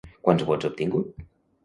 Quants 0.27 0.45
vots 0.47 0.67
ha 0.67 0.71
obtingut? 0.71 1.21